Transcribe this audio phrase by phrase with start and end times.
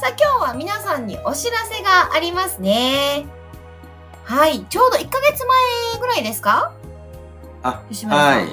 [0.00, 3.26] さあ、今日は皆さんにお知らせがありますね。
[4.24, 6.72] はい、ちょうど1ヶ月前ぐらいですか？
[7.62, 8.48] あ、はい。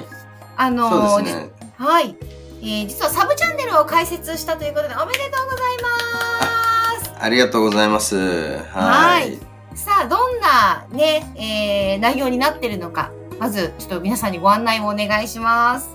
[0.56, 1.50] あのね。
[1.76, 2.16] はい。
[2.62, 7.12] えー実はサブチャンネルを開設したということで、おめでとうございます。
[7.20, 8.16] ありがとうございます。
[8.72, 9.40] ははいい。
[9.74, 15.90] さあ、どんなね、えー内容になってるのか、まず、ちょっと皆さんにご案内をお願いします。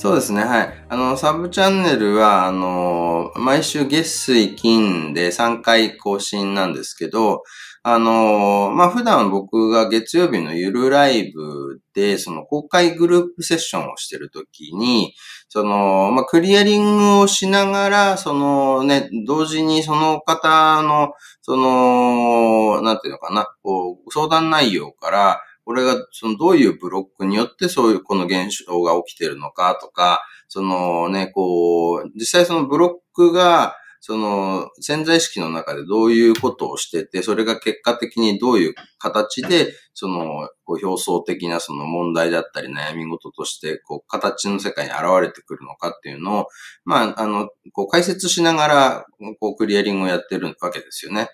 [0.00, 0.42] そうですね。
[0.42, 0.74] はい。
[0.88, 7.42] あの、サブチャンネルは、あの、毎週月水金で3回更新なんですけど、
[7.82, 15.12] あの、まあ、普段僕が月曜日のゆるライブで、その公開グループセッションをしてるときに、
[15.50, 46.46] その、まあ、クリアリングをしながら、そのね、同時にその方の、その、なんていうのかな、こう、相談内容から、これが、その、どういうブロックによってそういう、この現象が起きてるのかとか、そのね、こう、実際そのブロックが、その潜在意識の中でどういうことをしてて、それが結果的にどういう形で、その、こう表層的なその問題だったり悩み事として、こう、形の世界に現れてくるのかっていうのを、
[46.86, 49.06] まあ、あの、こう解説しながら、
[49.38, 51.28] こう、クリアリングをやってるわけですよね。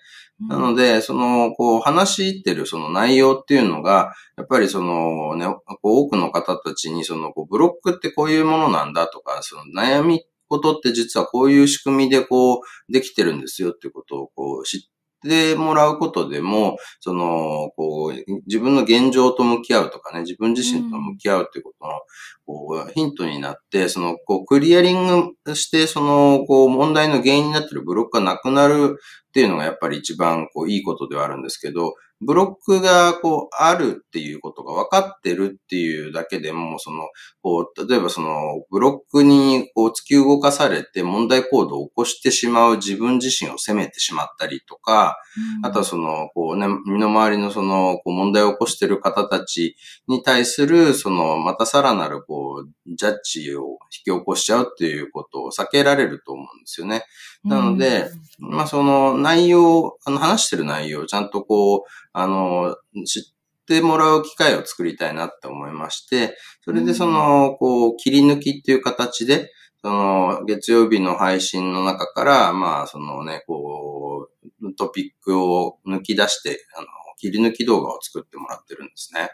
[0.49, 14.81] なので、その、こう、話してるその内容っていうのが、やっぱりそのね、こう多くの方たちにその、こう、ブロックってこういうものなんだとか、その悩みことって実はこういう仕組みでこう、できてるんですよっていうことをこう、知っ
[15.23, 21.93] てもらうことでも、その、こう、自分の現状と向き合うとかね、自分自身と向き合うっていうことの、
[22.45, 28.97] こう、ヒントになって、その、こう、クリアリングして、その、こう、問題の原因になってるブロックがなくなる
[29.37, 37.09] っていうのがやっぱり一番こういいことではあるんですけど、ブロックがこうあるっていうことが分かってるっていうだけでも、その、
[37.43, 45.17] こう、例えばそのブロックにこう突き動かされて問題行動を起こしてしまう自分自身を責めてしまったりとか、
[45.61, 49.75] あとはその、こうね、身の回りのその、こう問題を起こしている方たち
[50.07, 57.03] に対する、その、またさらなる、こう、ジャッジを引き起こしちゃうっていうことを避けられると思うんですよね。
[57.43, 58.09] なので、
[58.39, 61.81] まあその内容、あの話してる内容をちゃんとこう、
[62.13, 63.23] あの、知っ
[63.67, 69.51] てもらう機会を作りたいなって思いまして、それでその、こう、切り抜きっていう形で、
[69.81, 74.29] その、月曜日の配信の中から、まあ、そのね、こ
[74.61, 79.29] う、トピックを抜き出して、あの、切り抜き動画を作ってもらってるんですね。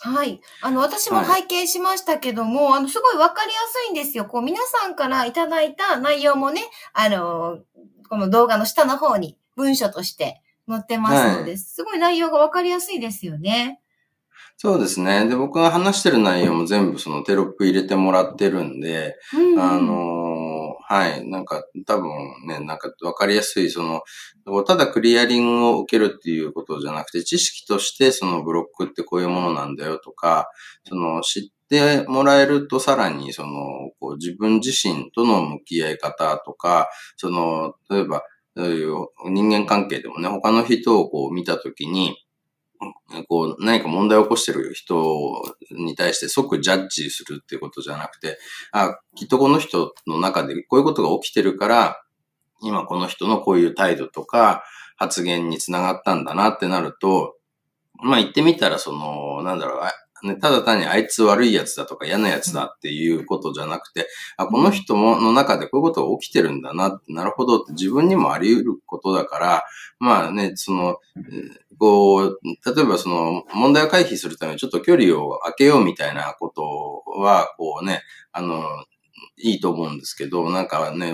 [0.00, 0.40] はい。
[0.62, 4.26] あの、私も拝見しましたけども、あの、すごいわかりやすいんですよ。
[4.26, 6.62] こう、皆さんからいただいた内容もね、
[6.92, 7.58] あの、
[8.08, 13.80] この動画の下の方に文書として載ってますので、はすごい内容がわかりやすいですよね。
[14.56, 15.28] そうですね。
[15.28, 19.60] で、僕が話してる内容も全部そのテロップ入れてもらってるんで、うん。
[19.60, 20.47] あのー
[20.90, 21.28] はい。
[21.28, 22.08] なんか、多分
[22.46, 24.00] ね、なんかわかりやすい、その、
[24.64, 30.48] ただクリアリングを受けるっていうことじゃなくて、知識としてそのブロックってこういうものなんだよとか、
[30.84, 33.50] その、知ってもらえるとさらに、その、
[34.00, 38.22] こう自分自身との向き合い方とか、その、例えば、
[38.56, 42.16] そういう人間関係でもね、他の人をこう見たときに、
[43.28, 48.38] こう、何か問題を起こしてる人に対して即ジャッジするっていうことじゃなくて、
[48.72, 52.02] あ、きっとこの人の中でこういうことが起きてるから、
[52.60, 54.64] 今この人のこういう態度とか
[54.96, 57.36] 発言につながったんだなってなると、
[58.02, 59.80] まあ言ってみたらその、なんだろう、
[60.22, 69.64] ね、ただ単にあいつ悪いやつだとか嫌なやつだっていうことじゃなくて、あ、この人の中でこういうことが起きてるんだな、なるほどって自分にもあり得ることだから、
[69.98, 70.96] まあね、その、
[71.78, 78.62] こう、例えばその問題を回避するためにちょっと距離を空けようみたいなことは、こうね、あの、
[79.40, 81.12] いいと思うんですけど、なんかね、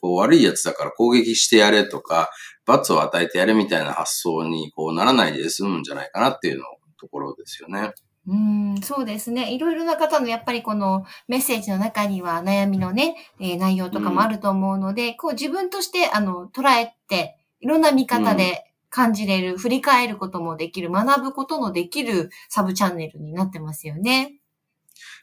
[0.00, 2.30] こう悪いやつだから攻撃してやれとか、
[2.64, 6.64] 罰を与えてやれみたいな発想にこうならないで済むんじゃないかなっていうの
[6.98, 7.92] ところですよね。
[8.28, 9.54] うん、そうですね。
[9.54, 24.40] いろいろな方のやっぱりこのメッセージの中には悩みのね、えー内容とかもあると思うので、こう自分としてあの捉えて、いろんな見方で感じれる、振り返ることもできる、学ぶことのできるサブチャンネルになってますよね。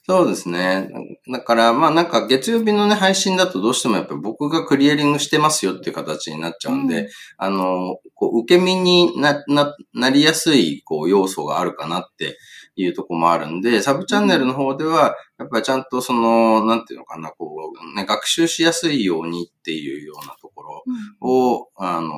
[0.05, 0.89] そうですね。
[1.31, 7.07] だから、まあなんか月曜日のね、配信だとどうしてもやっぱり僕がクリエリングしてますよっていう形になっちゃうんで、うん、
[7.37, 12.37] あの、こう受け身にな、な、なりやすい、こう、要素があるかなって
[12.75, 20.83] いうとこもあるんで、サブチャンネルの方では、やっぱりちゃんとその、なんていうのかな、こう、ね、学習しやすいようにっていうようなところ
[21.21, 22.09] を、うん、あの、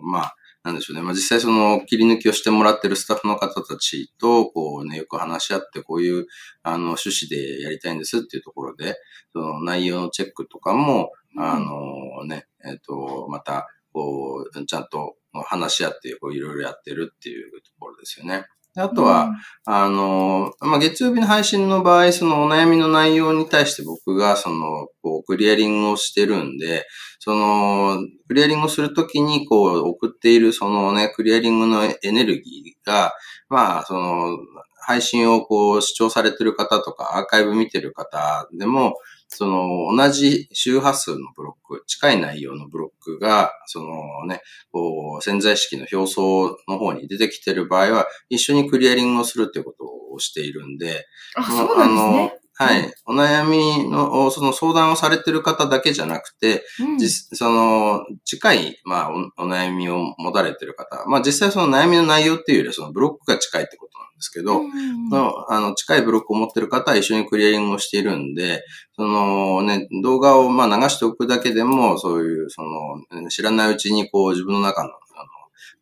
[0.00, 1.02] まあ、なんでしょうね。
[1.02, 6.26] まあ、実際その切り抜きをしてもらってるスタッフの方たちと、こうね、よく話し合って、こういう、
[6.62, 8.96] あの、趣旨でやりたいんですっていうところで、
[9.32, 18.46] その内容のチェックとかも、あのね、えっ、ー、と、また、こう、ちゃんと話し合って、こう、いろいろやってるっていうところですよね。
[18.74, 19.24] あとは、
[19.66, 26.86] うん、あの、まあ、月曜日の配信の場合、そのお悩みの内容に対して僕が、その、こう、クリアリングをしてるんで、
[27.18, 27.98] その、
[28.28, 33.12] クリアリングをするときに、こう、送っている、そのね、クリアリングのエネルギーが、
[33.50, 34.38] まあ、その、
[34.84, 38.96] 配信をこう、視聴されてる方とか、アーカイブ見てる方でも、
[39.34, 49.84] その、同じ周波数のブロック、近い内容のブロックが、そのね、こう、潜在意識の表層の方に出てきてる場合は、一緒にクリアリングをするっていうこと
[50.14, 52.41] をしているんで、あ、そうなんですね。
[52.54, 52.92] はい。
[53.06, 68.64] お悩みの、その相談をされてる方だけじゃなくて、うん、実その、近い、まあお、お悩みを持たれてる方、まあ実際その悩みの内容っていうよりは、そのブロックが近いってことなんですけど、うん、のあの、近いブロックを持ってる方は一緒にクリアリングをしているんで、
[68.96, 74.90] そのね、動画をまあ流しておくだけでも、そういう、その、知らないうちにこう自分の中の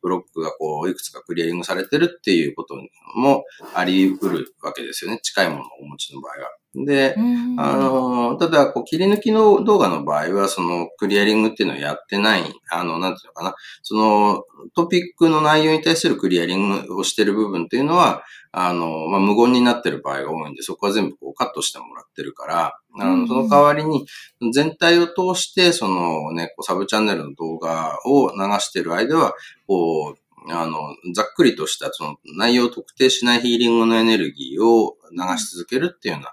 [0.03, 2.75] ブロックがこう、いくつかクリアリングされてるっていうこと
[3.15, 3.45] も
[3.75, 5.21] あり得るわけですよね。
[5.23, 6.60] 近いものをお持ちの場合は。
[6.75, 7.17] で、
[7.59, 14.45] あの、ただ、こう、切り抜きの動画の場合は、その、クリアリングっていうのをやってない、あの、なんていうのかな、その、
[14.77, 18.23] トピックの内容に対するクリアリングをしてる部分っていうのは、
[18.53, 24.07] あの、まあ、無言になってる場合が多いんで、そこは全部こうカットしてもらってるから、あの、その代わりに、
[24.53, 29.35] 全体を通して、そのね、こうサブチャンネルの動画を流してる間は、
[29.67, 36.33] こう、あの、ざっくりとしたその内容を特定しないヒーリングのエネルギーを流し続けるっていうような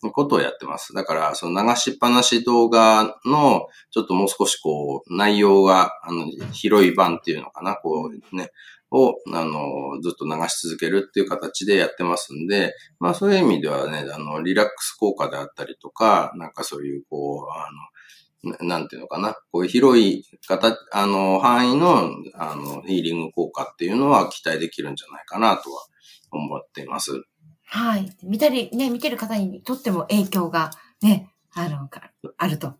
[0.00, 0.94] ことをやってます。
[0.94, 8.50] だから、その流しっぱなし動画の、ちょっともう少しこう、内容が、あの、広い版っていうのかな、こうね、
[8.90, 19.34] を、あの、ずっと流し続けるっていう形でやってますんで、まあそういう意味ではね、あの、リラックス効果であったりとか、なんかそういう、こう、あの、なんていうのかな。
[19.52, 25.84] こういう広い形、あの、範囲の、あの、ヒーリング効果っていうのは期待できるんじゃないかなとは
[26.32, 27.22] 思っています。
[27.72, 28.10] はい。
[28.24, 30.72] 見たり、ね、見てる方にとっても影響が
[31.02, 31.88] ね、あの、
[32.36, 32.74] あると。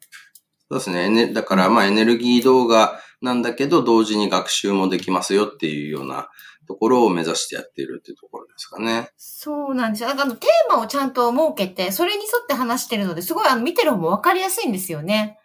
[0.68, 1.32] そうですね。
[1.32, 6.28] だから、まあ、エネルギー動画なんだけど、同時に学習もできますよっていうような
[6.66, 9.10] ところを目指してやっているっていうところですかね。
[9.16, 10.08] そうなんですよ。
[10.08, 15.39] なんかあの、テーマをちゃんと設けて、それに沿って話してるので、すごいあの、見てる方もわかりやすいんですよね。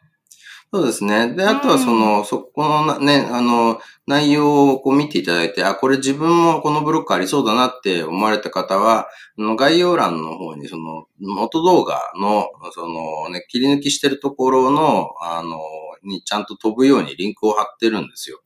[0.76, 1.34] そうですね。
[1.34, 9.08] で、あとはその、うん、そこのね、あの、内容をこう見ていただいて、あ、これ自分もこのブロックありそうだなって思われた方は、
[9.38, 15.62] あの概要欄の方にその、元動画の、そのね、切り抜きしてるところの、あの、
[16.04, 18.42] にちゃんと飛ぶようにリンクを貼ってるんですよ。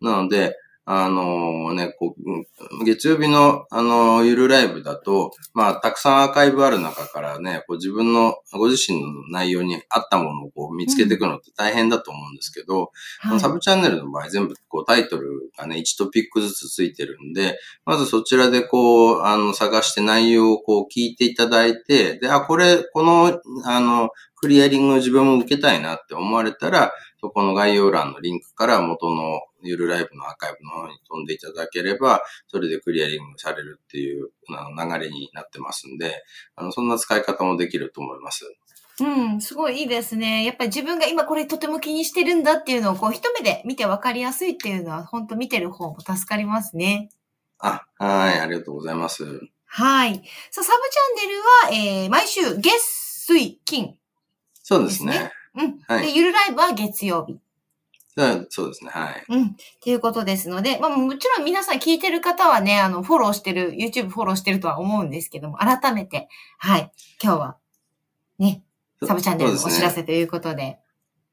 [0.00, 0.56] なので、
[0.90, 12.90] あのね、こう、月曜日の、あの、ゆるライブだと、まあ、たくさんアーカイブある中からね、こう自分の、ご自身の内容に合ったものをこう見つけていくのって大変だと思うんですけど、
[13.22, 13.30] うん。
[13.32, 36.22] はい、サブチャンネルの場合全部こうタイトルがね、1トピックずつついてるんで、まずそちらでこう、あの、探して内容をこう聞いていただいて、で、あ、これ、この、あの、クリアリングを自分も受けたいなって思われたら、そこの概要欄のリンクから元のゆるライブのアーカイブの方に飛んでいただければ、それでクリアリングされるっていう流れになってますんで、
[36.56, 38.44] あの、そんな使い方もできると思います。
[39.00, 40.44] うん、すごいいいですね。
[40.44, 47.10] やっぱり自分が今これとても気にしてるんだっていうのをこう一目で見てわかりやすいっていうのは本当見てる方も助かりますね。
[47.60, 49.24] あ、はい、ありがとうございます。
[49.66, 50.22] はい。
[50.50, 53.96] さあ、サブチャンネルは、えー、毎週月、水、金、
[54.62, 55.32] そうですね。
[55.54, 55.78] うん。
[55.86, 57.38] はい、で、ゆるライブは月曜日。
[58.48, 58.90] そうですね。
[58.90, 59.24] はい。
[59.28, 59.46] うん。
[59.46, 66.90] っていうことですので、まあもちろん皆さん聞いてる方はね、あの、フォローしてる、YouTube フォローしてるとは思うんですけども、改めて、はい。
[67.22, 67.56] 今日は、
[68.38, 68.62] ね、
[69.04, 70.78] サブチャンネルのお知らせということで。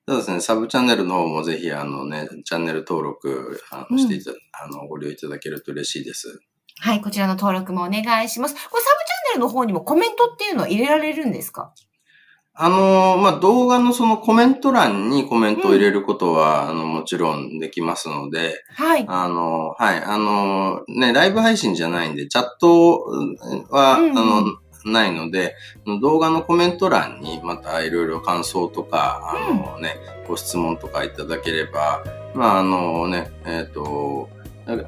[0.08, 0.40] そうですね。
[0.40, 6.42] サブチャンネルの方もぜひ、あのね、チャンネル登録あのしていた、うん、あの、ご利用いただけると嬉しいです。
[6.78, 7.02] はい。
[7.02, 8.54] こちらの登録もお願いします。
[8.54, 11.74] これサブチャンネルの方にもコメントっていうのは入れられるんですか？
[12.58, 19.06] あの、まあ、動画のそのコメント欄にコメントを入れることは、うん、あの、もちろんできますので、はい。
[19.08, 20.02] あの、はい。
[20.02, 23.02] あの、ね、ライブ配信じゃないんで、チャット
[23.70, 25.56] は、うんうん、あの、ないので、
[26.02, 29.98] 動画のコメント欄にまたいろいろ感想とか、あのね、
[30.28, 34.30] ご質問とかいただければ、まああのね、えっ、と、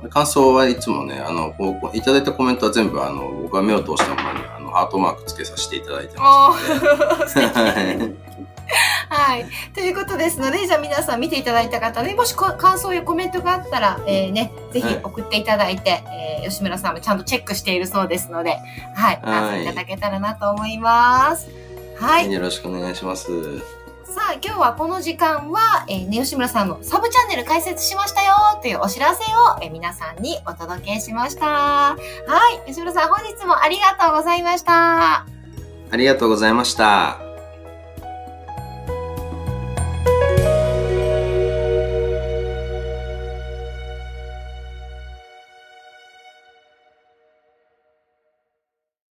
[0.09, 1.53] 感想はいつもね、あの、
[1.93, 6.53] いただいたコメントは全部、あの、僕が目を通したままに、あの、ハートマークつけさせていただいてま
[7.27, 8.27] すので。
[9.09, 9.45] はい。
[9.73, 16.03] ということですので、じゃあ皆さん見ていただいた方ね、もし感想やコメントがあったら、えー、ね、ぜひ送っていただいて、はい、
[16.43, 18.57] えー、吉村さんもちゃんとチェックしているそうですので、
[18.95, 19.21] はい。
[19.23, 21.47] 感想いただけたらなと思います。
[21.97, 22.31] はい。
[22.31, 23.76] よろしくお願いします。
[24.17, 28.33] さあ、今日はこの時間は、えー、ね、吉村さんのサブチャンネル開設しましたよ
[28.63, 31.45] というお知らせを、えー、皆さんにお届けしました。
[31.45, 31.95] は
[32.65, 32.67] い。
[32.67, 35.17] 吉村さん、本日もありがとうございました。
[35.91, 37.26] ありがとうございました。